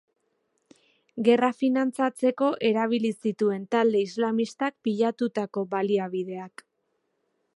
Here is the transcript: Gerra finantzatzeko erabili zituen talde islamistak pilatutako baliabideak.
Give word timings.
Gerra 1.27 1.49
finantzatzeko 1.57 2.47
erabili 2.69 3.11
zituen 3.27 3.69
talde 3.75 4.01
islamistak 4.07 4.77
pilatutako 4.89 5.67
baliabideak. 5.75 6.65